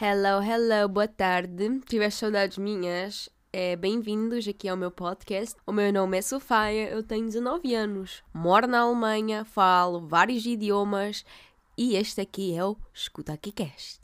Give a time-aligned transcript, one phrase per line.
[0.00, 1.78] Hello, hello, boa tarde.
[1.86, 5.54] Tiver saudades minhas, é, bem-vindos aqui ao meu podcast.
[5.64, 11.24] O meu nome é Sofia, eu tenho 19 anos, moro na Alemanha, falo vários idiomas
[11.78, 14.00] e este aqui é o Escuta Aqui Cast.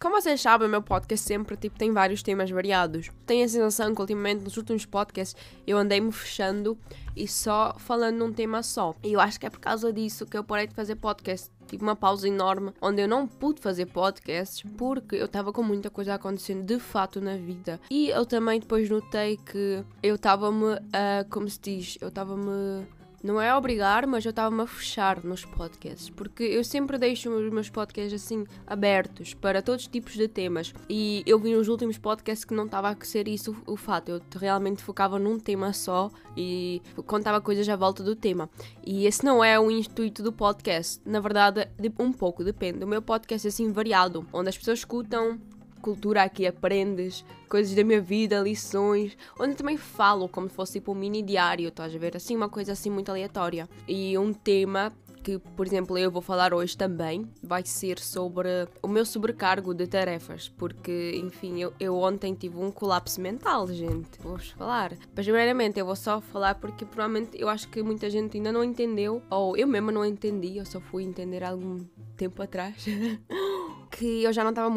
[0.00, 3.10] Como vocês sabem, o meu podcast sempre tipo, tem vários temas variados.
[3.26, 5.34] Tenho a sensação que ultimamente nos últimos podcasts
[5.66, 6.78] eu andei-me fechando
[7.16, 8.94] e só falando num tema só.
[9.02, 11.50] E eu acho que é por causa disso que eu parei de fazer podcast.
[11.66, 15.90] Tive uma pausa enorme onde eu não pude fazer podcasts porque eu estava com muita
[15.90, 17.80] coisa acontecendo de fato na vida.
[17.90, 22.86] E eu também depois notei que eu estava-me, uh, como se diz, eu estava-me
[23.22, 27.52] não é obrigar, mas eu estava-me a fechar nos podcasts, porque eu sempre deixo os
[27.52, 30.72] meus podcasts assim abertos para todos os tipos de temas.
[30.88, 34.20] E eu vi nos últimos podcasts que não estava a ser isso o, fato, eu
[34.38, 38.48] realmente focava num tema só e contava coisas à volta do tema.
[38.84, 41.00] E esse não é o intuito do podcast.
[41.04, 42.84] Na verdade, um pouco depende.
[42.84, 45.38] O meu podcast é assim variado, onde as pessoas escutam
[45.88, 50.92] cultura aqui aprendes, coisas da minha vida, lições, onde também falo como se fosse tipo
[50.92, 52.14] um mini diário, estás a ver?
[52.14, 53.66] Assim, uma coisa assim muito aleatória.
[53.88, 58.48] E um tema que, por exemplo, eu vou falar hoje também vai ser sobre
[58.82, 64.20] o meu sobrecargo de tarefas, porque, enfim, eu, eu ontem tive um colapso mental, gente.
[64.20, 64.92] Vou-vos falar.
[65.16, 68.62] Mas, primeiramente, eu vou só falar porque provavelmente eu acho que muita gente ainda não
[68.62, 71.78] entendeu, ou eu mesma não entendi, eu só fui entender algum
[72.14, 72.84] tempo atrás.
[73.90, 74.70] que eu já não estava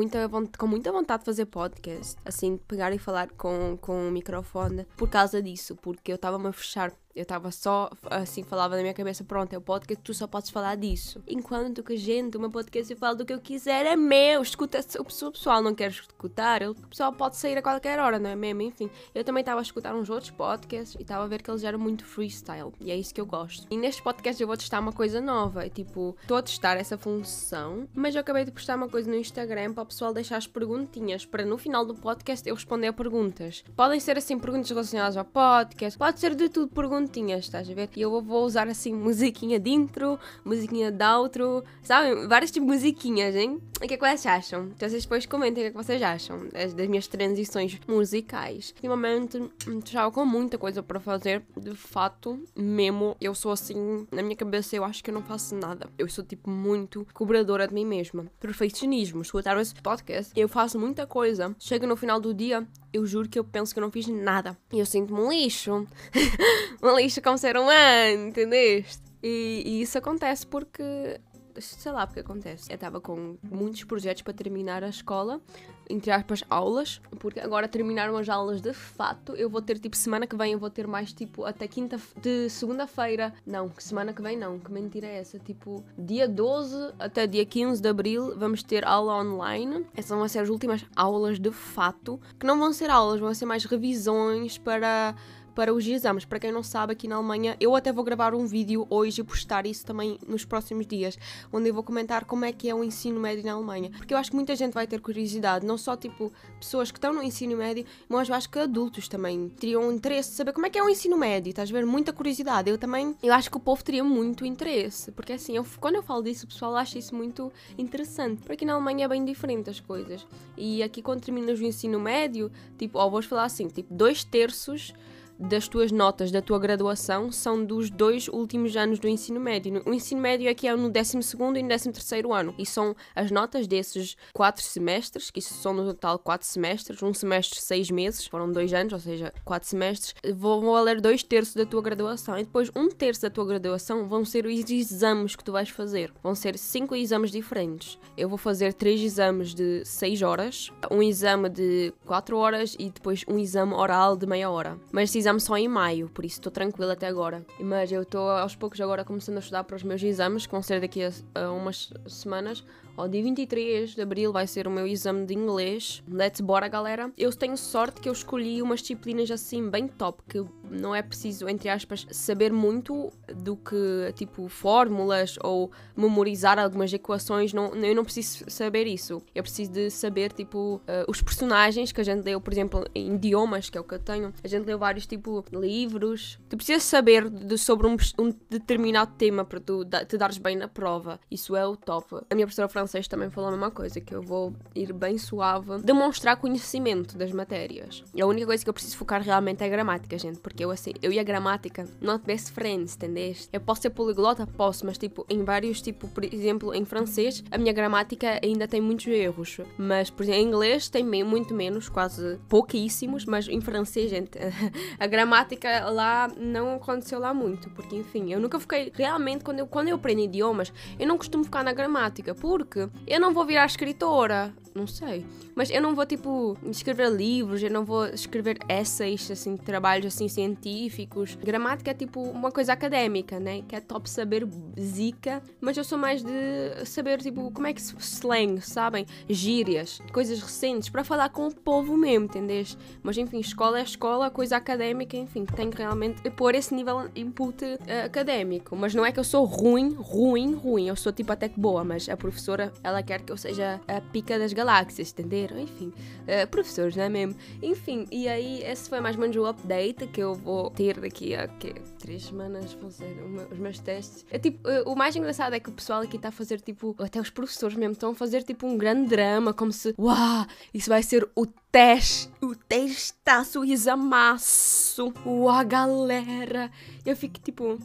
[0.58, 5.10] com muita vontade de fazer podcast, assim, pegar e falar com, com o microfone por
[5.10, 9.24] causa disso, porque eu estava-me a fechar eu estava só, assim, falava na minha cabeça,
[9.24, 11.22] pronto, é o podcast, tu só podes falar disso.
[11.28, 14.42] Enquanto que, gente, o meu podcast eu falo do que eu quiser, é meu.
[14.42, 18.36] Escuta, o pessoal não quer escutar, o pessoal pode sair a qualquer hora, não é
[18.36, 18.62] mesmo?
[18.62, 21.64] Enfim, eu também estava a escutar uns outros podcasts e estava a ver que eles
[21.64, 22.72] eram muito freestyle.
[22.80, 23.68] E é isso que eu gosto.
[23.70, 25.66] E neste podcast eu vou testar uma coisa nova.
[25.66, 29.18] É tipo, estou a testar essa função, mas eu acabei de postar uma coisa no
[29.18, 32.94] Instagram para o pessoal deixar as perguntinhas, para no final do podcast eu responder a
[32.94, 33.64] perguntas.
[33.76, 37.74] Podem ser, assim, perguntas relacionadas ao podcast, pode ser de tudo perguntas pontinhas, estás a
[37.74, 37.90] ver?
[37.96, 42.28] E eu vou usar assim musiquinha de intro, musiquinha de outro, sabem?
[42.28, 43.60] Várias tipo musiquinhas, hein?
[43.78, 44.66] O que é que vocês acham?
[44.76, 48.74] Então vocês depois comentem o que é que vocês acham das, das minhas transições musicais.
[48.76, 49.42] Ultimamente
[49.84, 53.16] estava com muita coisa para fazer, de fato, mesmo.
[53.20, 55.90] Eu sou assim, na minha cabeça eu acho que eu não faço nada.
[55.98, 58.26] Eu sou tipo muito cobradora de mim mesma.
[58.40, 59.22] Perfeccionismo.
[59.22, 60.32] Escutaram esse podcast?
[60.36, 61.56] Eu faço muita coisa.
[61.58, 64.58] Chega no final do dia, eu juro que eu penso que eu não fiz nada.
[64.72, 65.88] E eu sinto-me um lixo.
[66.82, 69.02] um lixo como ser humano, entendeste?
[69.24, 71.20] E, e isso acontece porque
[71.60, 72.72] sei lá porque acontece.
[72.72, 75.42] Eu estava com muitos projetos para terminar a escola,
[75.90, 79.34] entre aspas, aulas, porque agora terminaram as aulas de fato.
[79.36, 82.50] Eu vou ter tipo semana que vem, eu vou ter mais tipo até quinta de
[82.50, 83.34] segunda-feira.
[83.46, 85.38] Não, que semana que vem não, que mentira é essa?
[85.40, 89.86] Tipo, dia 12 até dia 15 de abril vamos ter aula online.
[89.96, 93.46] Essas vão ser as últimas aulas de fato, que não vão ser aulas, vão ser
[93.46, 95.16] mais revisões para
[95.56, 96.26] para os exames.
[96.26, 99.24] Para quem não sabe, aqui na Alemanha, eu até vou gravar um vídeo hoje e
[99.24, 101.18] postar isso também nos próximos dias,
[101.52, 103.92] onde eu vou comentar como é que é o ensino médio na Alemanha.
[103.92, 107.14] Porque eu acho que muita gente vai ter curiosidade, não só tipo pessoas que estão
[107.14, 110.70] no ensino médio, mas eu acho que adultos também teriam interesse de saber como é
[110.70, 111.50] que é o ensino médio.
[111.50, 111.86] Estás a ver?
[111.86, 112.70] Muita curiosidade.
[112.70, 116.04] Eu também, eu acho que o povo teria muito interesse, porque assim, eu, quando eu
[116.04, 118.40] falo disso, o pessoal acha isso muito interessante.
[118.40, 120.26] Porque aqui na Alemanha é bem diferente as coisas.
[120.58, 124.94] E aqui quando terminas o ensino médio, tipo, ou vou falar assim, tipo, dois terços
[125.42, 129.82] das tuas notas da tua graduação são dos dois últimos anos do ensino médio.
[129.86, 131.18] O ensino médio aqui é no 12
[131.58, 132.54] e no 13 ano.
[132.58, 137.60] E são as notas desses quatro semestres, que são no total quatro semestres, um semestre
[137.60, 141.82] seis meses, foram dois anos, ou seja, quatro semestres, vão valer dois terços da tua
[141.82, 142.38] graduação.
[142.38, 146.14] E depois um terço da tua graduação vão ser os exames que tu vais fazer.
[146.22, 147.98] Vão ser cinco exames diferentes.
[148.16, 153.26] Eu vou fazer três exames de seis horas, um exame de quatro horas e depois
[153.28, 154.80] um exame oral de meia hora.
[154.92, 157.46] Mas esse exame só em maio, por isso estou tranquila até agora.
[157.60, 160.62] Mas eu estou aos poucos agora começando a estudar para os meus exames, que vão
[160.62, 162.64] ser daqui a, a umas semanas.
[163.08, 166.04] Dia 23 de abril vai ser o meu exame de inglês.
[166.10, 167.12] Let's bora, galera.
[167.18, 171.50] Eu tenho sorte que eu escolhi umas disciplinas assim bem top, que não é preciso,
[171.50, 177.54] entre aspas, saber muito do que, tipo, fórmulas ou memorizar algumas equações.
[177.54, 179.22] Não, eu não preciso saber isso.
[179.34, 183.16] Eu preciso de saber, tipo, uh, os personagens que a gente leu, por exemplo, em
[183.16, 184.34] idiomas, que é o que eu tenho.
[184.44, 186.40] A gente leu vários, tipo, livros.
[186.50, 190.68] Tu precisas saber de, sobre um, um determinado tema para tu te dares bem na
[190.68, 191.20] prova.
[191.30, 192.16] Isso é o top.
[192.30, 195.18] A minha professora francesa francês também falou a mesma coisa, que eu vou ir bem
[195.18, 198.04] suave, demonstrar conhecimento das matérias.
[198.14, 200.72] E a única coisa que eu preciso focar realmente é a gramática, gente, porque eu
[200.72, 203.48] assim, eu e a gramática, not best friends, entendeste?
[203.54, 207.58] Eu posso ser poliglota, posso, mas tipo, em vários, tipo, por exemplo, em francês, a
[207.58, 212.40] minha gramática ainda tem muitos erros, mas, por exemplo, em inglês tem muito menos, quase
[212.50, 214.38] pouquíssimos, mas em francês, gente,
[215.00, 219.68] a gramática lá não aconteceu lá muito, porque enfim, eu nunca fiquei realmente quando eu
[219.68, 222.71] quando eu aprendo idiomas, eu não costumo ficar na gramática, porque
[223.08, 225.26] eu não vou virar escritora, não sei.
[225.56, 230.28] Mas eu não vou, tipo, escrever livros, eu não vou escrever essays, assim, trabalhos, assim,
[230.28, 231.36] científicos.
[231.36, 233.64] Gramática é, tipo, uma coisa académica, né?
[233.68, 234.48] Que é top saber
[234.80, 235.42] zica.
[235.60, 239.06] Mas eu sou mais de saber, tipo, como é que se slang, sabem?
[239.30, 242.78] Gírias, coisas recentes, para falar com o povo mesmo, entendeste?
[243.04, 247.64] Mas, enfim, escola é escola, coisa académica, enfim, tem que realmente pôr esse nível input
[247.66, 248.76] uh, académico.
[248.76, 250.88] Mas não é que eu sou ruim, ruim, ruim.
[250.88, 254.02] Eu sou, tipo, até que boa, mas a professora, ela quer que eu seja a
[254.02, 255.60] pica das galáxias, entenderam?
[255.60, 257.36] Enfim, uh, professores, não é mesmo?
[257.62, 261.36] Enfim, e aí esse foi mais ou menos o update que eu vou ter daqui
[261.36, 263.18] a que, três semanas, vão ser
[263.52, 264.26] os meus testes.
[264.32, 266.96] É, tipo, uh, o mais engraçado é que o pessoal aqui está a fazer tipo,
[267.00, 270.90] até os professores mesmo estão a fazer tipo um grande drama, como se, uau, isso
[270.90, 276.72] vai ser o teste, o testaço, o examaço, uau, galera.
[277.06, 277.78] Eu fico tipo,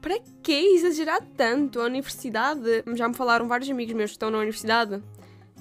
[0.00, 1.80] para que exagerar tanto?
[1.80, 5.02] A universidade, já me falaram vários amigos meus que estão na universidade,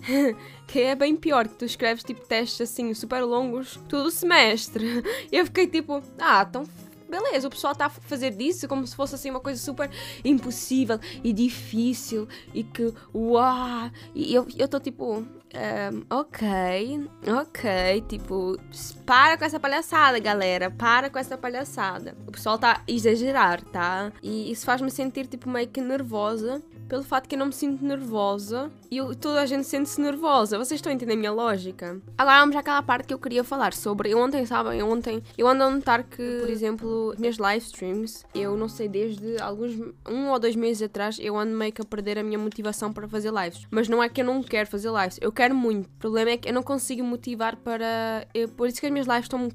[0.68, 5.04] que é bem pior, que tu escreves tipo testes assim super longos todo o semestre.
[5.32, 6.64] Eu fiquei tipo, ah, então
[7.10, 9.90] beleza, o pessoal está a fazer disso como se fosse assim uma coisa super
[10.24, 13.90] impossível e difícil e que uau!
[14.14, 18.58] E eu estou tipo, um, ok, ok, tipo,
[19.06, 22.16] para com essa palhaçada, galera, para com essa palhaçada.
[22.28, 24.12] O pessoal está a exagerar, tá?
[24.22, 27.84] E isso faz-me sentir tipo meio que nervosa pelo fato que eu não me sinto
[27.84, 30.58] nervosa e eu, toda a gente sente-se nervosa.
[30.58, 32.02] Vocês estão a entender a minha lógica?
[32.18, 34.12] Agora vamos àquela parte que eu queria falar sobre.
[34.12, 38.58] Eu ontem, sabem, ontem eu ando a notar que, por exemplo, minhas live streams, eu
[38.58, 39.74] não sei, desde alguns
[40.08, 43.08] um ou dois meses atrás, eu ando meio que a perder a minha motivação para
[43.08, 43.68] fazer lives.
[43.70, 45.86] Mas não é que eu não quero fazer lives, eu quero muito.
[45.86, 48.28] O problema é que eu não consigo motivar para.
[48.34, 49.50] Eu, por isso que as minhas lives estão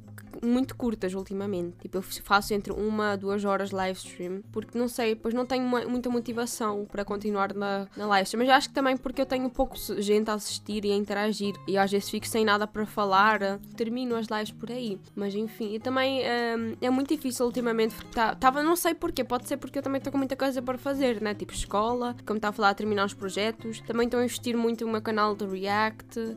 [0.44, 1.76] muito curtas ultimamente.
[1.80, 5.46] Tipo, eu faço entre uma a duas horas live stream, porque não sei, pois não
[5.46, 8.44] tenho muita motivação para continuar na, na live stream.
[8.44, 11.76] Mas acho que também porque eu tenho pouco gente a assistir e a interagir, e
[11.76, 14.98] às vezes fico sem nada para falar, termino as lives por aí.
[15.14, 17.94] Mas enfim, e também um, é muito difícil ultimamente.
[18.12, 20.78] Tava, tá, não sei porquê, pode ser porque eu também estou com muita coisa para
[20.78, 21.34] fazer, né?
[21.34, 23.80] Tipo escola, como estava a falar, terminar os projetos.
[23.80, 26.36] Também estou a investir muito no meu canal de React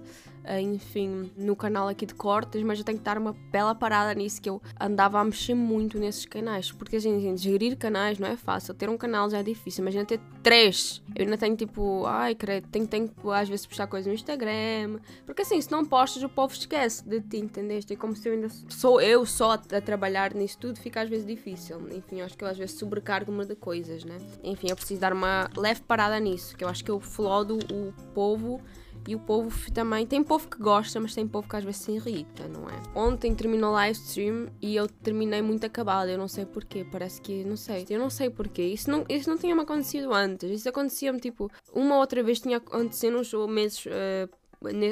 [0.62, 4.42] enfim, no canal aqui de cortes, mas eu tenho que dar uma bela parada nisso
[4.42, 6.72] que eu andava a mexer muito nesses canais.
[6.72, 8.74] Porque, gente, gente gerir canais não é fácil.
[8.74, 11.02] Ter um canal já é difícil, imagina ter três.
[11.16, 15.00] Eu ainda tenho tipo, ai, credo, tenho, tenho às vezes postar coisas no Instagram.
[15.26, 17.94] Porque assim, se não postas, o povo esquece de ti, entendeste?
[17.94, 21.10] É como se eu ainda sou eu só a, a trabalhar nisso tudo, fica às
[21.10, 21.78] vezes difícil.
[21.92, 24.18] Enfim, acho que eu às vezes sobrecargo-me de coisas, né?
[24.44, 27.94] Enfim, eu preciso dar uma leve parada nisso, que eu acho que eu flodo o
[28.14, 28.62] povo
[29.08, 30.06] e o povo também.
[30.06, 32.82] Tem povo que gosta, mas tem povo que às vezes se irrita, não é?
[32.96, 36.12] Ontem terminou o live stream e eu terminei muito acabada.
[36.12, 36.86] Eu não sei porquê.
[36.90, 37.44] Parece que.
[37.44, 37.86] Não sei.
[37.90, 38.64] Eu não sei porquê.
[38.64, 40.50] Isso não, isso não tinha-me acontecido antes.
[40.50, 41.52] Isso acontecia-me tipo.
[41.74, 43.86] Uma outra vez tinha acontecido uns meses.
[43.86, 44.30] Uh,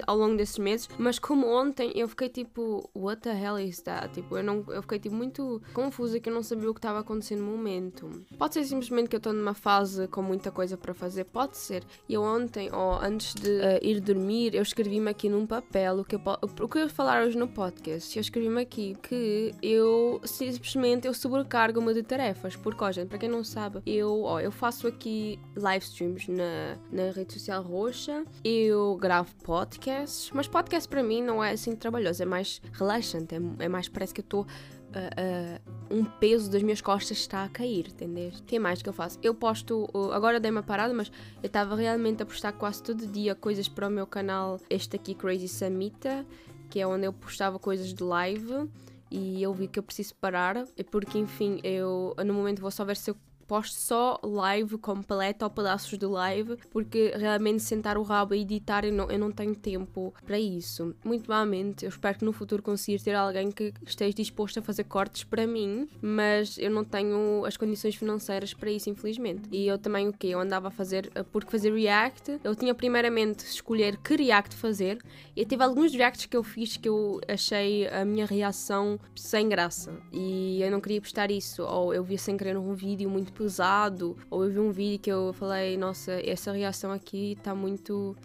[0.05, 4.13] ao longo desses meses, mas como ontem eu fiquei tipo, what the hell is that?
[4.13, 6.99] Tipo, eu, não, eu fiquei tipo, muito confusa que eu não sabia o que estava
[6.99, 8.09] acontecendo no momento.
[8.37, 11.83] Pode ser simplesmente que eu estou numa fase com muita coisa para fazer, pode ser.
[12.07, 16.05] E eu ontem, ou antes de uh, ir dormir, eu escrevi-me aqui num papel o
[16.05, 18.15] que, eu, o que eu falar hoje no podcast.
[18.15, 23.29] Eu escrevi-me aqui que eu simplesmente eu sobrecargo-me de tarefas, porque, ó, gente, para quem
[23.29, 28.95] não sabe, eu, ó, eu faço aqui live streams na, na rede social roxa, eu
[28.97, 33.63] gravo podcasts podcasts, mas podcast para mim não é assim trabalhoso, é mais relaxante, é,
[33.63, 34.41] é mais parece que eu estou.
[34.41, 38.41] Uh, uh, um peso das minhas costas está a cair, entendeste?
[38.41, 39.17] O que mais que eu faço?
[39.23, 41.09] Eu posto, uh, agora dei uma parada, mas
[41.41, 45.15] eu estava realmente a postar quase todo dia coisas para o meu canal, este aqui,
[45.15, 46.25] Crazy Samita,
[46.69, 48.69] que é onde eu postava coisas de live
[49.09, 52.97] e eu vi que eu preciso parar, porque enfim, eu no momento vou só ver
[52.97, 53.15] se eu
[53.47, 58.85] posto só live completa ou pedaços de live, porque realmente sentar o rabo e editar
[58.85, 60.95] eu não, eu não tenho tempo para isso.
[61.03, 64.85] Muito malamente, eu espero que no futuro consiga ter alguém que esteja disposto a fazer
[64.85, 69.49] cortes para mim, mas eu não tenho as condições financeiras para isso, infelizmente.
[69.51, 72.73] E eu também o que Eu andava a fazer, eh, porque fazer React, eu tinha
[72.73, 74.99] primeiramente escolher que React fazer,
[75.35, 79.93] e tive alguns Reacts que eu fiz que eu achei a minha reação sem graça,
[80.11, 84.17] e eu não queria postar isso, ou eu vi sem querer um vídeo muito pesado,
[84.29, 88.15] ou eu vi um vídeo que eu falei, nossa, essa reação aqui está muito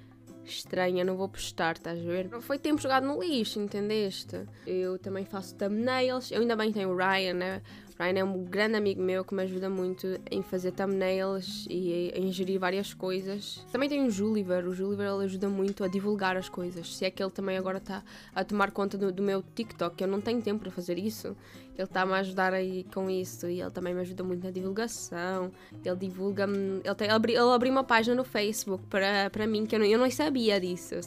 [0.45, 2.29] estranha, não vou postar, estás a ver?
[2.41, 4.47] Foi tempo jogado no lixo, entendeste?
[4.67, 7.63] Eu também faço thumbnails, eu ainda bem tenho o Ryan, né?
[7.99, 12.33] Ryan é um grande amigo meu que me ajuda muito em fazer thumbnails e em
[12.33, 13.63] gerir várias coisas.
[13.71, 16.97] Também tenho o Juliver, o Juliver ele ajuda muito a divulgar as coisas.
[16.97, 18.03] Se é que ele também agora está
[18.35, 21.37] a tomar conta do, do meu TikTok, eu não tenho tempo para fazer isso.
[21.81, 25.51] Ele está-me a ajudar aí com isso e ele também me ajuda muito na divulgação.
[25.85, 26.81] Ele divulga-me.
[26.85, 29.81] Ele, tem, ele, abri, ele abriu uma página no Facebook para, para mim que eu
[29.81, 31.01] não, eu não sabia disso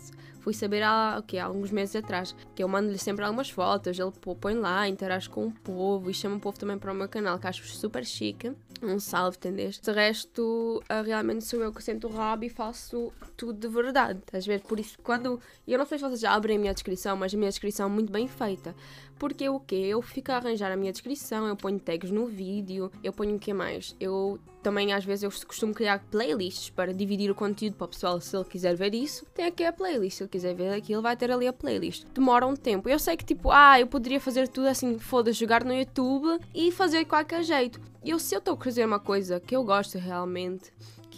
[0.44, 4.12] fui saber há, okay, há alguns meses atrás que eu mando-lhe sempre algumas fotos, ele
[4.42, 7.40] põe lá, interage com o povo e chama o povo também para o meu canal,
[7.40, 8.52] que acho super chique.
[8.82, 9.82] Um salve, entendeste?
[9.82, 14.20] De resto, uh, realmente sou eu que sento o rabo e faço tudo de verdade,
[14.20, 14.60] estás a ver?
[14.60, 15.40] Por isso, quando.
[15.66, 17.90] Eu não sei se vocês já abrem a minha descrição, mas a minha descrição é
[17.90, 18.76] muito bem feita.
[19.18, 19.76] Porque o quê?
[19.76, 23.40] Eu fico a arranjar a minha descrição, eu ponho tags no vídeo, eu ponho o
[23.40, 23.96] que mais?
[24.00, 28.22] Eu também às vezes eu costumo criar playlists para dividir o conteúdo para o pessoal,
[28.22, 31.18] se ele quiser ver isso, tem aqui a playlist, se ele quiser ver aquilo, vai
[31.18, 32.06] ter ali a playlist.
[32.14, 32.88] Demora um tempo.
[32.88, 36.72] Eu sei que tipo, ah, eu poderia fazer tudo assim, foda-se, jogar no YouTube e
[36.72, 37.80] fazer de qualquer jeito.
[38.06, 40.72] Eu, se eu estou a fazer uma coisa que eu gosto realmente,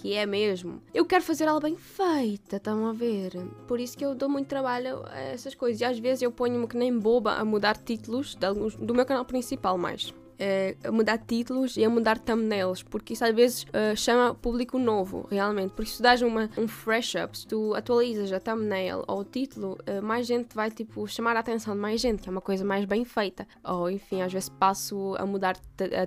[0.05, 0.83] que é mesmo.
[0.93, 3.31] Eu quero fazer ela bem feita, estão a ver?
[3.67, 5.81] Por isso que eu dou muito trabalho a essas coisas.
[5.81, 9.03] E às vezes eu ponho-me que nem boba a mudar títulos de alguns, do meu
[9.03, 13.63] canal principal mais é, a mudar títulos e a mudar thumbnails, porque isso às vezes
[13.63, 15.71] uh, chama público novo, realmente.
[15.71, 19.23] Porque se tu dás uma, um fresh up, se tu atualizas a thumbnail ou o
[19.23, 22.41] título, uh, mais gente vai tipo chamar a atenção de mais gente, que é uma
[22.41, 23.47] coisa mais bem feita.
[23.63, 25.57] Ou enfim, às vezes passo a mudar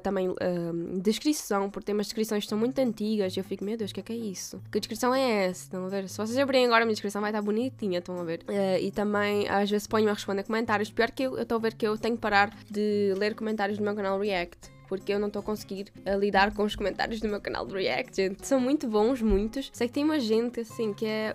[0.03, 3.77] também uh, descrição, porque tem umas descrições que são muito antigas e eu fico, meu
[3.77, 4.61] Deus, o que é que é isso?
[4.71, 5.65] Que descrição é essa?
[5.65, 6.09] Estão a ver?
[6.09, 8.45] Se vocês abrirem agora a minha descrição vai estar bonitinha, estão a ver?
[8.81, 10.91] e também às vezes ponho a responder comentários.
[10.91, 13.85] Pior que eu estou a ver que eu tenho que parar de ler comentários no
[13.85, 17.29] meu canal React porque eu não estou a conseguir a lidar com os comentários do
[17.29, 18.47] meu canal do React, gente.
[18.47, 19.71] São muito bons, muitos.
[19.73, 21.35] Sei que tem uma gente, assim, que é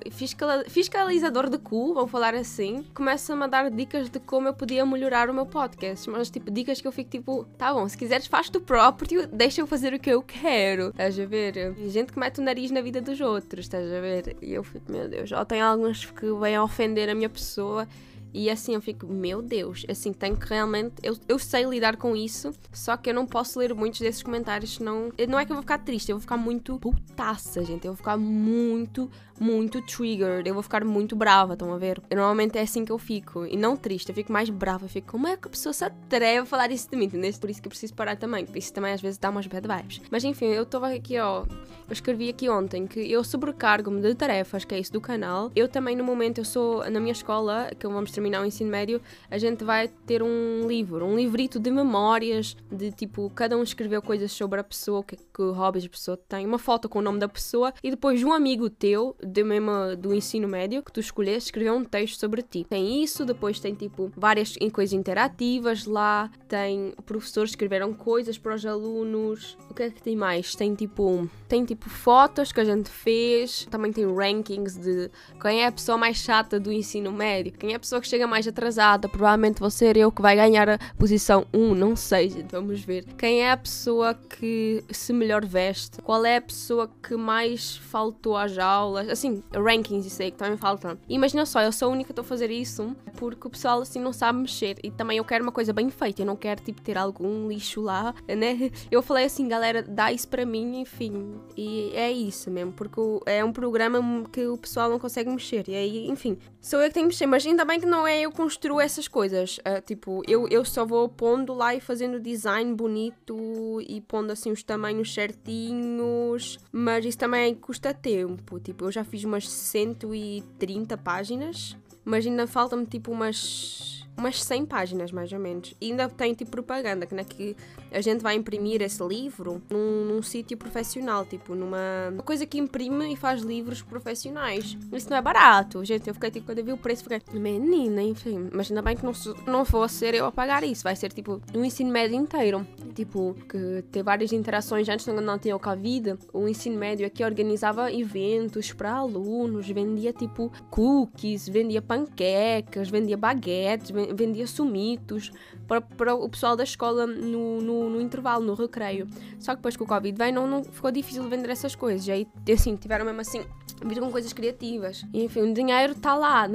[0.67, 5.29] fiscalizador de cu, vão falar assim, começa-me a dar dicas de como eu podia melhorar
[5.29, 6.09] o meu podcast.
[6.09, 9.61] Mas, tipo, dicas que eu fico tipo, tá bom, se quiseres faz tu próprio, deixa
[9.61, 10.89] eu fazer o que eu quero.
[10.89, 11.75] Estás a ver?
[11.89, 14.35] Gente que mete o nariz na vida dos outros, estás a ver?
[14.41, 17.87] E eu fico, meu Deus, ou tem alguns que vêm ofender a minha pessoa
[18.33, 20.95] e assim eu fico, meu Deus, assim, tenho que realmente.
[21.03, 24.75] Eu, eu sei lidar com isso, só que eu não posso ler muitos desses comentários,
[24.75, 25.11] senão.
[25.29, 27.85] Não é que eu vou ficar triste, eu vou ficar muito putaça, gente.
[27.85, 29.09] Eu vou ficar muito,
[29.43, 30.47] muito triggered.
[30.47, 32.01] Eu vou ficar muito brava, estão a ver?
[32.09, 33.45] Eu, normalmente é assim que eu fico.
[33.45, 34.85] E não triste, eu fico mais brava.
[34.85, 37.05] Eu fico, como é que a pessoa se atreve a falar isso de mim?
[37.05, 37.33] Entendeu?
[37.33, 38.45] Por isso que eu preciso parar também.
[38.45, 40.01] Por isso também às vezes dá umas bad vibes.
[40.09, 41.43] Mas enfim, eu estou aqui, ó.
[41.87, 45.51] Eu escrevi aqui ontem que eu sobrecargo-me de tarefas, que é isso do canal.
[45.55, 49.01] Eu também, no momento, eu sou na minha escola, que vamos terminar o ensino médio,
[49.29, 54.01] a gente vai ter um livro, um livrito de memórias, de tipo, cada um escreveu
[54.01, 57.19] coisas sobre a pessoa, que, que hobbies a pessoa tem, uma foto com o nome
[57.19, 61.47] da pessoa e depois um amigo teu, de mesmo do ensino médio, que tu escolheste,
[61.47, 62.65] escreveu um texto sobre ti.
[62.69, 68.65] Tem isso, depois tem tipo várias coisas interativas lá, tem professores escreveram coisas para os
[68.65, 69.57] alunos.
[69.69, 70.55] O que é que tem mais?
[70.55, 75.09] Tem tipo, tem tipo fotos que a gente fez, também tem rankings de
[75.41, 78.27] quem é a pessoa mais chata do ensino médio, quem é a pessoa que chega
[78.27, 82.51] mais atrasada, provavelmente vou ser eu que vai ganhar a posição 1, não sei, gente,
[82.51, 83.05] vamos ver.
[83.17, 86.01] Quem é a pessoa que se melhor veste?
[86.01, 89.07] Qual é a pessoa que mais faltou às aulas?
[89.13, 90.97] Assim, rankings, isso aí que também falta.
[91.07, 93.99] Imagina só, eu sou a única que estou a fazer isso porque o pessoal assim
[93.99, 96.81] não sabe mexer e também eu quero uma coisa bem feita, eu não quero tipo
[96.81, 98.71] ter algum lixo lá, né?
[98.91, 101.35] Eu falei assim, galera, dá isso para mim, enfim.
[101.55, 105.65] E é isso mesmo, porque é um programa que o pessoal não consegue mexer.
[105.67, 108.21] E aí, enfim, sou eu que tenho que mexer, mas ainda bem que não é
[108.21, 109.57] eu construo essas coisas.
[109.59, 114.51] Uh, tipo, eu, eu só vou pondo lá e fazendo design bonito e pondo assim
[114.51, 118.59] os tamanhos certinhos, mas isso também custa tempo.
[118.59, 125.11] Tipo, eu já fiz umas 130 páginas, mas ainda faltam-me tipo umas umas 100 páginas,
[125.11, 125.73] mais ou menos.
[125.81, 127.55] E ainda tem tipo propaganda, que, né, que
[127.93, 132.57] a gente vai imprimir esse livro num, num sítio profissional, tipo numa uma coisa que
[132.57, 134.77] imprime e faz livros profissionais.
[134.91, 136.07] Isso não é barato, gente.
[136.07, 138.49] Eu fiquei tipo, quando eu vi o preço, fiquei, menina, enfim.
[138.51, 139.13] Mas ainda bem que não,
[139.45, 142.65] não vou ser eu a pagar isso, vai ser tipo um ensino médio inteiro.
[142.95, 146.15] Tipo, que ter várias interações antes quando não tinha o Covid.
[146.31, 153.91] O ensino médio aqui organizava eventos para alunos, vendia tipo cookies, vendia panquecas, vendia baguetes,
[154.15, 155.31] vendia sumitos
[155.67, 159.07] para, para o pessoal da escola no, no, no, intervalo, no recreio.
[159.39, 162.07] Só que depois que o Covid veio, não, não ficou difícil vender essas coisas.
[162.07, 163.43] E aí, assim, tiveram mesmo assim,
[163.83, 165.05] vir com coisas criativas.
[165.13, 166.47] E, enfim, o dinheiro está lá,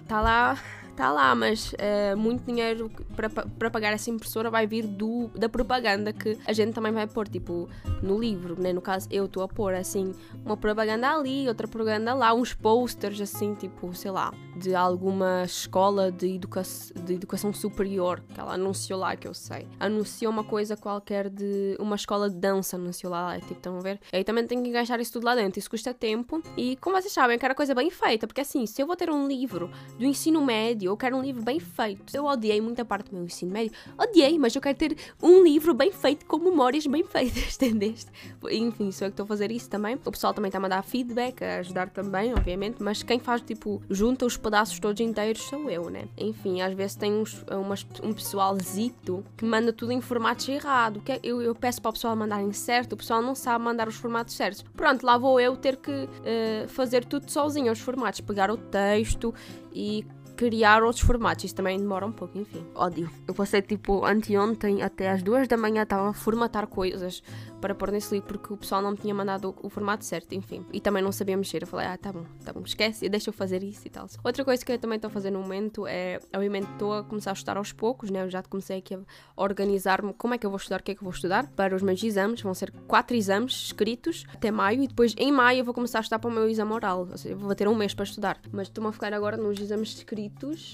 [0.00, 0.58] está lá
[0.92, 6.12] está lá, mas uh, muito dinheiro para, pagar essa impressora vai vir do, da propaganda
[6.12, 7.68] que a gente também vai pôr, tipo,
[8.02, 8.72] no livro, né?
[8.72, 10.12] No caso, eu estou a pôr, assim,
[10.44, 16.12] uma propaganda ali, outra propaganda lá, uns posters, assim, tipo, sei lá, de alguma escola
[16.12, 16.62] de, educa
[17.04, 19.66] de educação superior que ela anunciou lá, que eu sei.
[19.80, 24.00] Anunciou uma coisa qualquer de uma escola de dança, anunciou lá, tipo, estão a ver?
[24.12, 25.58] Aí também tenho que encaixar isso tudo lá dentro.
[25.58, 28.80] Isso custa tempo e, como vocês sabem, eu quero coisa bem feita, porque assim, se
[28.82, 32.14] eu vou ter um livro do ensino médio, eu quero um livro bem feito.
[32.14, 35.74] Eu odiei muita parte do meu ensino médio, odiei, mas eu quero ter um livro
[35.74, 38.10] bem feito com memórias bem feitas, entendeste?
[38.50, 39.94] Enfim, sou eu que estou a fazer isso também.
[39.94, 43.82] O pessoal também está a dar feedback, a ajudar também, obviamente, mas quem faz, tipo,
[43.88, 46.08] junta os pedaços todos inteiros sou eu, né?
[46.16, 51.02] Enfim, às vezes tem uns, umas, um pessoalzito que manda tudo em formatos errado.
[51.12, 53.96] É, eu, eu peço para o pessoal mandarem certo, o pessoal não sabe mandar os
[53.96, 54.62] formatos certos.
[54.74, 59.34] Pronto, lá vou eu ter que uh, fazer tudo sozinho, os formatos, pegar o texto
[59.74, 61.44] e criar outros formatos.
[61.44, 62.64] Isso também demora um pouco, enfim.
[62.74, 63.10] Ódio.
[63.26, 67.22] Eu passei tipo anteontem até às duas da manhã, estava a formatar coisas
[67.60, 70.66] para pôr nesse livro porque o pessoal não me tinha mandado o, formato certo, enfim.
[70.72, 71.62] E também não sabia mexer.
[71.62, 74.06] Eu falei, ah, tá bom, tá bom, esquece, deixa eu fazer isso e tal.
[74.24, 77.30] Outra coisa que eu também estou a fazer no momento é, obviamente, estou a começar
[77.30, 78.22] a estudar aos poucos, né?
[78.22, 79.00] Eu já comecei aqui a
[79.36, 81.74] organizar-me como é que eu vou estudar, o que é que eu vou estudar para
[81.74, 82.40] os meus exames.
[82.42, 86.02] Vão ser quatro exames escritos até maio e depois em maio eu vou começar a
[86.02, 87.06] estudar para o meu exame oral.
[87.10, 88.40] Ou seja, vou ter um mês para estudar.
[88.50, 90.21] Mas estou-me a focar agora nos exames escritos.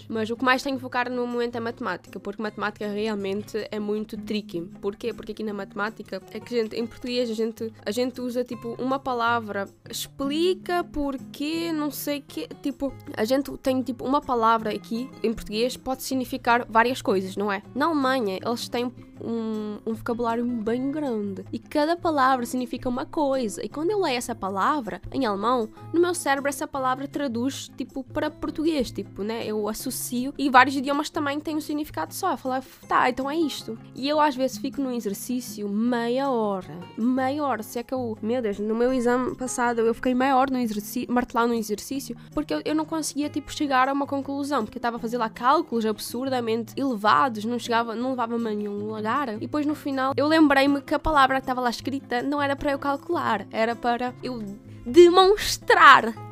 [0.08, 3.78] Mas o que mais tenho que focar no momento é matemática, porque matemática realmente é
[3.78, 4.62] muito tricky.
[4.80, 5.12] Porquê?
[5.12, 8.76] Porque aqui na matemática é que, gente, em português a gente a gente usa tipo
[8.78, 15.10] uma palavra, explica porque, não sei que, tipo, a gente tem tipo uma palavra aqui
[15.22, 17.62] em português pode significar várias coisas, não é?
[17.74, 23.64] Na Alemanha eles têm um, um, vocabulário bem grande e cada palavra significa uma coisa.
[23.64, 28.04] E quando eu leio essa palavra em alemão, no meu cérebro essa palavra traduz tipo
[28.04, 29.46] para português, tipo, né?
[29.46, 32.32] Eu associo e vários idiomas também têm um significado só.
[32.32, 33.78] Eu falo, tá, então é isto.
[33.94, 37.62] E eu às vezes fico num exercício meia hora, meia hora.
[37.62, 40.58] Se é que eu, meu Deus, no meu exame passado eu fiquei meia hora no
[40.58, 44.78] exercício, martelando no exercício, porque eu, eu não conseguia tipo chegar a uma conclusão, porque
[44.78, 49.07] eu estava a fazer lá cálculos absurdamente elevados, não chegava, não levava-me a nenhum lugar
[49.34, 52.54] e depois no final eu lembrei-me que a palavra que estava lá escrita não era
[52.54, 54.42] para eu calcular, era para eu
[54.84, 56.27] demonstrar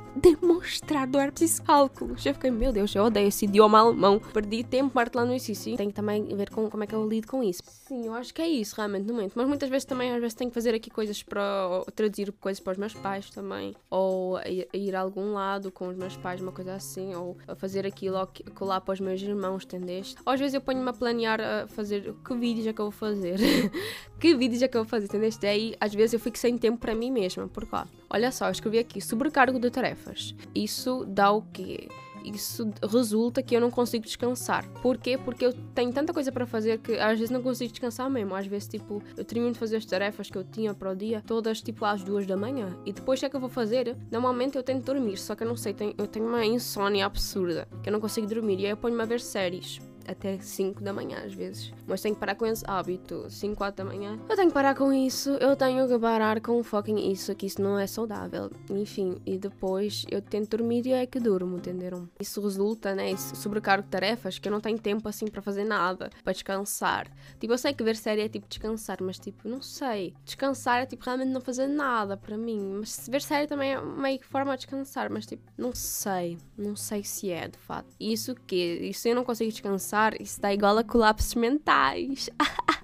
[1.20, 2.24] era preciso cálculos.
[2.24, 4.18] Eu fiquei, meu Deus, eu odeio esse idioma alemão.
[4.18, 5.76] Perdi tempo martelando isso e.
[5.76, 7.62] Tem que também ver com como é que eu lido com isso.
[7.64, 9.32] Sim, eu acho que é isso realmente no momento.
[9.34, 12.72] Mas muitas vezes também, às vezes tenho que fazer aqui coisas para traduzir coisas para
[12.72, 13.74] os meus pais também.
[13.90, 14.38] Ou
[14.72, 17.14] ir a algum lado com os meus pais, uma coisa assim.
[17.14, 20.16] Ou fazer aquilo, ou colar para os meus irmãos, entendeste?
[20.24, 22.92] Ou às vezes eu ponho-me a planear a fazer que vídeos é que eu vou
[22.92, 23.38] fazer.
[24.18, 25.46] que vídeos é que eu vou fazer, entendeste?
[25.46, 27.46] Aí às vezes eu fico sem tempo para mim mesma.
[27.48, 27.76] Por quê?
[28.16, 30.34] Olha só, escrevi aqui sobrecargo de tarefas.
[30.54, 31.86] Isso dá o quê?
[32.24, 34.66] Isso resulta que eu não consigo descansar.
[34.80, 35.18] Porquê?
[35.18, 38.34] Porque eu tenho tanta coisa para fazer que às vezes não consigo descansar mesmo.
[38.34, 41.22] Às vezes, tipo, eu termino de fazer as tarefas que eu tinha para o dia,
[41.26, 42.74] todas tipo às duas da manhã.
[42.86, 43.94] E depois o que é que eu vou fazer?
[44.10, 47.90] Normalmente eu tento dormir, só que eu não sei, eu tenho uma insônia absurda, que
[47.90, 48.60] eu não consigo dormir.
[48.60, 51.72] E aí eu ponho-me a ver séries até 5 da manhã às vezes.
[51.86, 53.26] Mas tenho que parar com esse hábito.
[53.28, 54.18] 5, 4 da manhã.
[54.28, 55.30] Eu tenho que parar com isso.
[55.40, 57.34] Eu tenho que parar com fucking isso.
[57.34, 58.50] Que isso não é saudável.
[58.70, 62.08] Enfim, e depois eu tento dormir e é que durmo, entenderam?
[62.20, 63.10] Isso resulta, né?
[63.10, 66.10] Isso sobrecargo de tarefas que eu não tenho tempo assim para fazer nada.
[66.22, 67.10] Para descansar.
[67.38, 70.14] Tipo, eu sei que ver série é tipo descansar, mas tipo, não sei.
[70.24, 72.76] Descansar é tipo realmente não fazer nada para mim.
[72.78, 75.10] Mas ver série também é meio que forma de descansar.
[75.10, 76.38] Mas tipo, não sei.
[76.56, 77.88] Não sei se é de fato.
[77.98, 78.56] Isso que?
[78.56, 82.28] Isso eu não consigo descansar pensar, isso dá igual a colapsos mentais.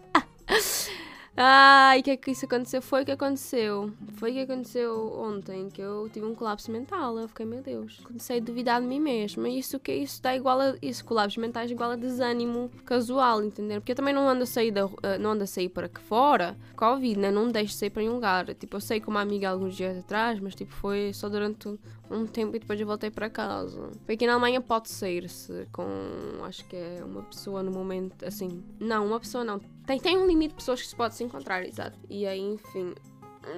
[1.35, 2.83] Ai, que é que isso aconteceu?
[2.83, 3.91] Foi o que aconteceu.
[4.17, 7.19] Foi o que aconteceu ontem, que eu tive um colapso mental.
[7.19, 9.49] Eu fiquei, meu Deus, comecei a duvidar de mim mesma.
[9.49, 10.75] Isso que isso dá igual a.
[10.83, 13.81] Isso, colapsos mentais igual a desânimo casual, entender?
[13.81, 16.03] Porque eu também não ando a sair, da, eh, não ando a sair para aqui
[16.03, 16.55] fora.
[16.77, 17.31] Covid, né?
[17.31, 18.55] Não deixo de sair para nenhum lugar.
[18.55, 21.79] Tipo, eu saí com uma amiga alguns dias atrás, mas tipo, foi só durante
[22.11, 23.91] um tempo e depois eu voltei para casa.
[24.07, 25.87] Aqui na Alemanha pode sair-se com,
[26.45, 28.63] acho que é uma pessoa no momento, assim.
[28.79, 29.61] Não, uma pessoa não.
[29.87, 31.99] Tem, tem um limite de pessoas que se pode se encontrar, exato.
[32.09, 32.95] E aí, enfim.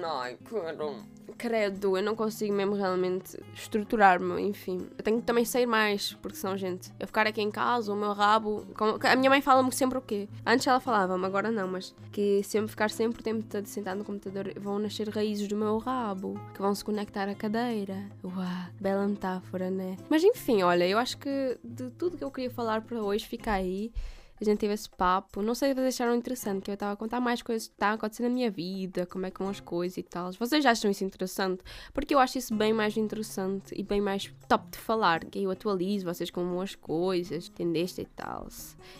[0.03, 0.95] Ai, credo.
[1.37, 4.87] Credo, eu não consigo mesmo realmente estruturar-me, enfim.
[4.97, 7.95] Eu tenho que também sair mais, porque senão, gente, eu ficar aqui em casa, o
[7.95, 8.65] meu rabo.
[9.03, 10.29] A minha mãe fala-me sempre o quê?
[10.45, 13.97] Antes ela falava-me, agora não, mas que se eu ficar sempre o tempo todo sentado
[13.97, 18.09] no computador, vão nascer raízes do meu rabo, que vão se conectar à cadeira.
[18.23, 18.35] Uau,
[18.79, 19.97] bela metáfora, né?
[20.09, 23.51] Mas enfim, olha, eu acho que de tudo que eu queria falar para hoje fica
[23.51, 23.91] aí.
[24.39, 25.41] A gente teve esse papo.
[25.41, 27.93] Não sei se vocês acharam interessante, que eu estava a contar mais coisas que estão
[27.93, 30.31] acontecendo na minha vida, como é que vão as coisas e tal.
[30.33, 31.63] Vocês acham isso interessante?
[31.93, 35.51] Porque eu acho isso bem mais interessante e bem mais top de falar, que eu
[35.51, 38.47] atualizo vocês com as coisas, entendeste e tal.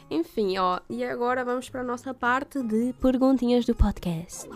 [0.09, 4.47] Enfim, ó, e agora vamos para a nossa parte de perguntinhas do podcast.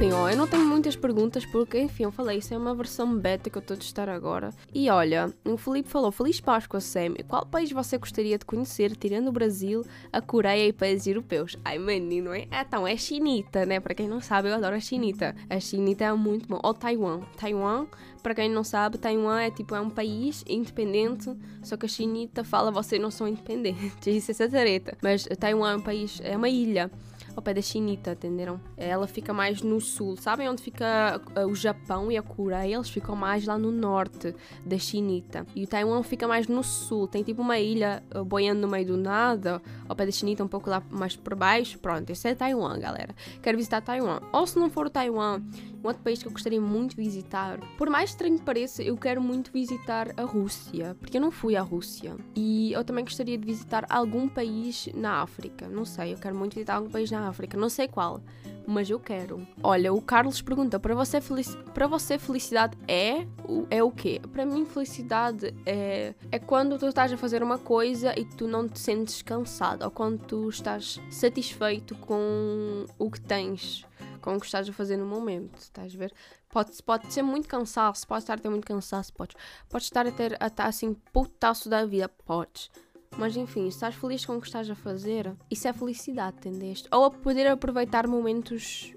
[0.00, 3.14] Enfim, ó, eu não tenho muitas perguntas porque, enfim, eu falei, isso é uma versão
[3.18, 4.48] beta que eu estou a testar agora.
[4.72, 7.16] E olha, o Felipe falou, Feliz Páscoa, Sam.
[7.28, 11.58] Qual país você gostaria de conhecer, tirando o Brasil, a Coreia e países europeus?
[11.62, 12.48] Ai, menino, é?
[12.50, 13.78] Então, é chinita, né?
[13.78, 15.36] Para quem não sabe, eu adoro a chinita.
[15.50, 16.58] A chinita é muito bom.
[16.62, 17.20] Ou Taiwan.
[17.36, 17.86] Taiwan,
[18.22, 21.30] para quem não sabe, Taiwan é tipo, é um país independente,
[21.62, 24.06] só que a chinita fala, vocês não são independentes.
[24.08, 24.96] Isso é essa treta.
[25.02, 26.90] Mas Taiwan é um país, é uma ilha
[27.36, 28.60] ao pé da Chinita, entenderam?
[28.76, 30.16] Ela fica mais no sul.
[30.16, 32.76] Sabem onde fica uh, o Japão e a Coreia?
[32.76, 35.46] Eles ficam mais lá no norte da Chinita.
[35.54, 37.06] E o Taiwan fica mais no sul.
[37.06, 40.48] Tem tipo uma ilha uh, boiando no meio do nada, ao pé da Chinita, um
[40.48, 41.78] pouco lá mais por baixo.
[41.78, 43.14] Pronto, esse é Taiwan, galera.
[43.42, 44.20] Quero visitar Taiwan.
[44.32, 45.42] Ou se não for o Taiwan,
[45.82, 47.58] um outro país que eu gostaria muito de visitar.
[47.76, 51.56] Por mais estranho que pareça, eu quero muito visitar a Rússia, porque eu não fui
[51.56, 52.16] à Rússia.
[52.34, 55.68] E eu também gostaria de visitar algum país na África.
[55.68, 58.20] Não sei, eu quero muito visitar algum país na África, não sei qual,
[58.66, 59.46] mas eu quero.
[59.62, 63.26] Olha, o Carlos pergunta: para você, felici para você felicidade é
[63.70, 64.20] é o quê?
[64.32, 68.68] Para mim felicidade é é quando tu estás a fazer uma coisa e tu não
[68.68, 73.84] te sentes cansado, ou quando tu estás satisfeito com o que tens
[74.20, 76.12] com o que estás a fazer no momento, estás a ver?
[76.48, 79.36] Pode, pode ser muito cansaço, pode estar a ter muito cansaço, podes.
[79.68, 82.70] Pode estar a ter a estar assim putaço da vida, podes.
[83.16, 86.88] Mas enfim, estás feliz com o que estás a fazer, isso é felicidade, entendeste?
[86.92, 88.94] Ou a poder aproveitar momentos,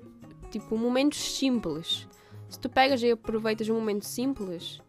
[0.51, 2.07] tipo, momentos simples.
[2.49, 4.79] Se tu pegas e aproveitas um momento simples,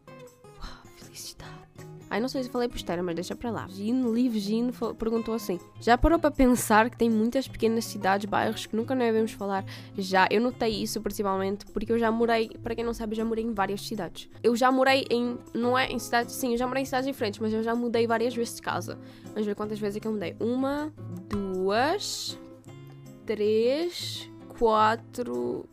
[0.59, 1.64] uau, felicidade.
[2.11, 3.67] Ai, não sei se falei besteira, mas deixa para lá.
[3.69, 8.67] Gino, Liv Gino perguntou assim: Já parou para pensar que tem muitas pequenas cidades, bairros
[8.67, 9.65] que nunca devemos falar?
[9.97, 13.25] Já, eu notei isso principalmente porque eu já morei, para quem não sabe, eu já
[13.25, 14.29] morei em várias cidades.
[14.43, 17.41] Eu já morei em, não é em cidades, sim, eu já morei em cidades diferentes,
[17.41, 18.99] mas eu já mudei várias vezes de casa.
[19.27, 20.37] Vamos ver quantas vezes é que eu mudei.
[20.39, 20.93] Uma,
[21.29, 22.39] duas,
[23.27, 25.69] três, quatro.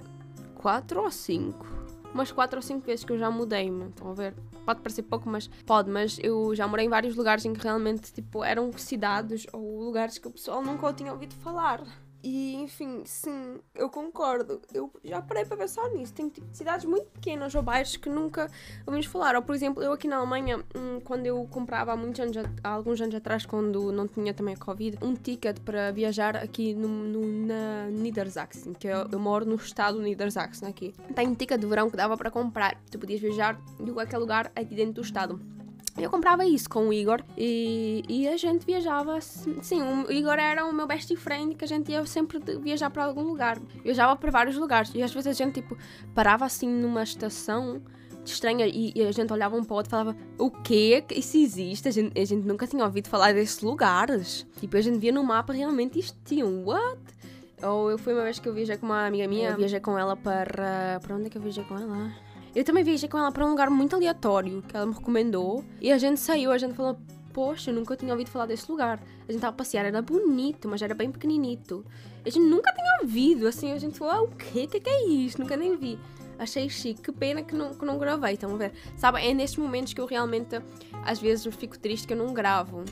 [0.56, 1.66] Quatro ou cinco?
[2.14, 3.86] Umas quatro ou cinco vezes que eu já mudei-me.
[3.86, 4.36] Estão a ver?
[4.66, 8.12] Pode parecer pouco, mas pode, mas eu já morei em vários lugares em que realmente
[8.12, 11.82] tipo, eram cidades ou lugares que o pessoal nunca tinha ouvido falar.
[12.24, 14.62] E enfim, sim, eu concordo.
[14.74, 16.14] Eu já parei para pensar nisso.
[16.14, 18.48] Tem tipo, cidades muito pequenas ou bairros que nunca
[18.86, 19.36] ouvimos falar.
[19.36, 22.70] Ou por exemplo, eu aqui na Alemanha, hum, quando eu comprava há, muitos anos, há
[22.70, 26.88] alguns anos atrás, quando não tinha também a Covid, um ticket para viajar aqui no,
[26.88, 30.94] no na Niedersachsen, que eu, eu, moro no estado de Niedersachsen aqui.
[31.16, 32.80] Tem um ticket de verão que dava para comprar.
[32.92, 35.61] Tu podias viajar de qualquer lugar aqui dentro do estado.
[35.98, 39.20] Eu comprava isso com o Igor e, e a gente viajava.
[39.20, 43.04] Sim, o Igor era o meu best friend que a gente ia sempre viajar para
[43.04, 43.60] algum lugar.
[43.84, 45.78] Viajava para vários lugares e às vezes a gente tipo
[46.16, 47.82] parava assim numa estação
[48.26, 51.04] estranha e, e a gente olhava um para o outro e falava: O quê?
[51.12, 51.88] Isso existe?
[51.88, 54.46] A gente, a gente nunca tinha ouvido falar desses lugares.
[54.60, 56.64] Tipo, a gente via no mapa realmente existiam.
[56.64, 57.00] What?
[57.64, 59.98] Ou eu fui uma vez que eu viajei com uma amiga minha, eu viajei com
[59.98, 61.00] ela para.
[61.02, 62.12] Para onde é que eu viajei com ela?
[62.54, 65.64] Eu também viajei com ela para um lugar muito aleatório que ela me recomendou.
[65.80, 66.98] E a gente saiu, a gente falou:
[67.34, 69.02] Poxa, eu nunca tinha ouvido falar desse lugar.
[69.28, 71.86] A gente tava a passear, era bonito, mas era bem pequeninito.
[72.26, 74.66] A gente nunca tinha ouvido, assim, a gente falou: ah, o quê?
[74.66, 75.40] O que, é isso?
[75.40, 75.98] Nunca nem vi.
[76.38, 78.74] Achei chique, que pena que não, que não gravei, estão a ver?
[78.98, 80.60] Sabe, é nestes momentos que eu realmente,
[81.06, 82.84] às vezes, fico triste que eu não gravo.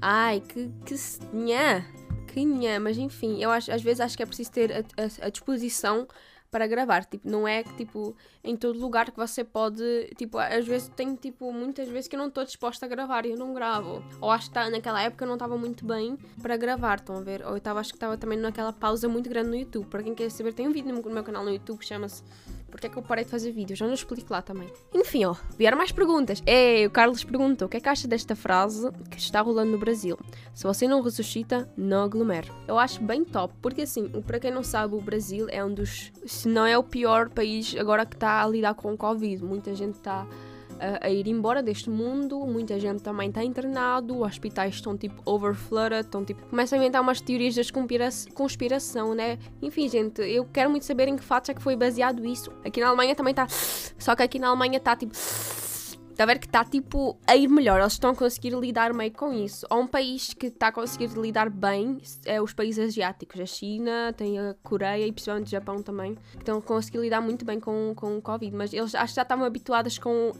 [0.00, 0.70] Ai, que.
[0.84, 0.94] que.
[1.32, 1.86] nha,
[2.26, 5.26] que nha, mas enfim, eu acho, às vezes acho que é preciso ter a, a,
[5.26, 6.06] a disposição
[6.50, 7.04] para gravar.
[7.04, 11.14] Tipo, não é que tipo em todo lugar que você pode, tipo, às vezes tem
[11.14, 14.02] tipo muitas vezes que eu não estou disposta a gravar e eu não gravo.
[14.20, 17.20] Ou acho que tá, naquela época eu não estava muito bem para gravar, estão a
[17.20, 17.44] ver?
[17.44, 19.86] Ou eu tava, acho que estava também naquela pausa muito grande no YouTube.
[19.86, 22.22] Para quem quer saber, tem um vídeo no meu canal no YouTube que chama-se
[22.70, 23.78] porque é que eu parei de fazer vídeos.
[23.78, 24.68] Já não explico lá também.
[24.94, 26.42] Enfim, ó, vieram mais perguntas.
[26.46, 29.78] Ei, o Carlos perguntou: o que é que acha desta frase que está rolando no
[29.78, 30.18] Brasil?
[30.54, 32.48] Se você não ressuscita, não aglomera.
[32.66, 36.12] Eu acho bem top, porque assim, para quem não sabe, o Brasil é um dos,
[36.26, 39.42] se não é o pior país agora que está a lidar com o Covid.
[39.44, 40.26] Muita gente está
[40.80, 45.20] a, a, ir embora deste mundo, muita gente também está internado, os hospitais estão tipo
[45.24, 46.44] overflooded, estão tipo.
[46.46, 47.72] começam a inventar umas teorias de
[48.34, 49.38] conspiração, né?
[49.60, 52.50] Enfim, gente, eu quero muito saber em que fatos é que foi baseado isso.
[52.64, 53.46] Aqui na Alemanha também está.
[53.48, 55.14] Só que aqui na Alemanha está tipo.
[56.16, 59.12] Está a ver que está tipo a ir melhor, eles estão a conseguir lidar meio
[59.12, 59.66] com isso.
[59.68, 64.14] Há um país que está a conseguir lidar bem, é os países asiáticos, a China,
[64.16, 67.60] tem a Coreia e principalmente o Japão também, que estão a conseguir lidar muito bem
[67.60, 70.34] com, com o Covid, mas eles acho que já estavam habituados com uh,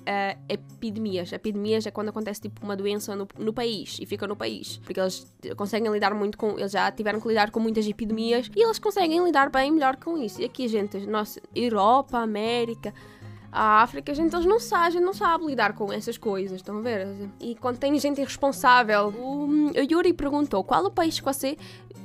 [0.48, 1.30] epidemias.
[1.30, 4.98] Epidemias é quando acontece tipo uma doença no, no país e fica no país, porque
[4.98, 8.78] eles conseguem lidar muito com, eles já tiveram que lidar com muitas epidemias e eles
[8.78, 10.40] conseguem lidar bem melhor com isso.
[10.40, 12.94] E aqui, gente, nossa, Europa, América
[13.57, 16.77] a África, gente, eles não sabem, a gente não sabe lidar com essas coisas, estão
[16.77, 17.09] a ver?
[17.40, 21.57] E quando tem gente irresponsável, o, o Yuri perguntou qual o país que você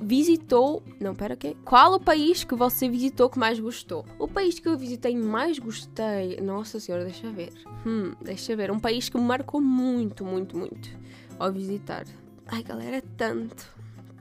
[0.02, 0.82] visitou.
[0.98, 1.58] Não, pera, quê?
[1.66, 4.06] Qual o país que você visitou que mais gostou?
[4.18, 6.40] O país que eu visitei mais gostei.
[6.42, 7.52] Nossa senhora, deixa ver.
[7.86, 8.72] Hum, deixa ver.
[8.72, 10.90] Um país que me marcou muito, muito, muito
[11.38, 12.06] ao visitar.
[12.48, 13.68] Ai, galera, é tanto.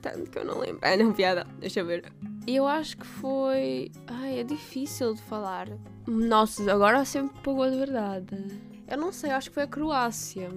[0.01, 0.79] Tanto que eu não lembro.
[0.81, 1.47] Ah, não, piada.
[1.59, 2.11] Deixa ver.
[2.47, 3.91] Eu acho que foi.
[4.07, 5.67] Ai, é difícil de falar.
[6.07, 8.35] Nossa, agora sempre pagou de verdade.
[8.87, 10.49] Eu não sei, acho que foi a Croácia.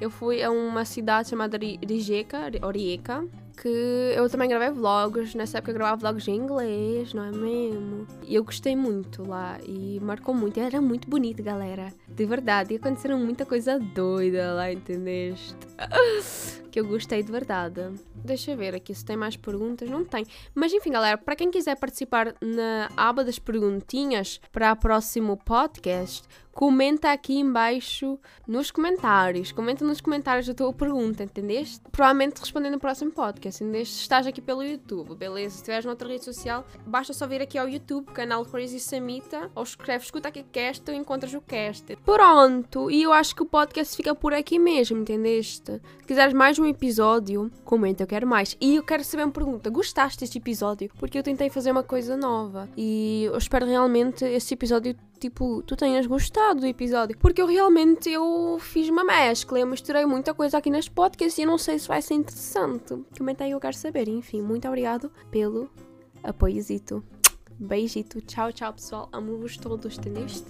[0.00, 3.24] Eu fui a uma cidade chamada Rijeka, Orieka,
[3.60, 5.34] que eu também gravei vlogs.
[5.34, 8.06] Nessa época eu gravava vlogs em inglês, não é mesmo?
[8.22, 10.58] E eu gostei muito lá e marcou muito.
[10.60, 11.92] Era muito bonito, galera.
[12.06, 12.74] De verdade.
[12.74, 15.54] E aconteceram muita coisa doida lá, entendeste?
[16.70, 17.80] que eu gostei de verdade.
[18.14, 19.88] Deixa eu ver aqui se tem mais perguntas.
[19.88, 20.24] Não tem.
[20.54, 26.28] Mas enfim, galera, para quem quiser participar na aba das perguntinhas para o próximo podcast,
[26.58, 29.52] comenta aqui embaixo nos comentários.
[29.52, 31.80] Comenta nos comentários a tua pergunta, entendeste?
[31.92, 33.62] Provavelmente respondendo no próximo podcast.
[33.62, 33.94] Entendeste?
[33.94, 35.50] Se estás aqui pelo YouTube, beleza?
[35.50, 39.62] Se estiveres noutra rede social, basta só vir aqui ao YouTube, canal Crazy Samita, ou
[39.62, 41.94] escreve escuta aqui cast, tu encontras o cast.
[42.04, 42.90] Pronto!
[42.90, 45.80] E eu acho que o podcast fica por aqui mesmo, entendeste?
[46.00, 48.56] Se quiseres mais um episódio, comenta, eu quero mais.
[48.60, 50.90] E eu quero saber uma pergunta: gostaste deste episódio?
[50.98, 52.68] Porque eu tentei fazer uma coisa nova.
[52.76, 57.16] E eu espero realmente este episódio tipo, tu tenhas gostado do episódio.
[57.18, 61.44] Porque eu realmente eu fiz uma mescla, eu misturei muita coisa aqui neste podcast e
[61.44, 62.96] eu não sei se vai ser interessante.
[63.16, 64.08] Comenta aí, eu quero saber.
[64.08, 65.68] Enfim, muito obrigado pelo
[66.22, 67.04] apoiozito.
[67.58, 68.20] Beijito.
[68.20, 69.08] Tchau, tchau, pessoal.
[69.12, 70.46] Amo-vos todos, entendeste?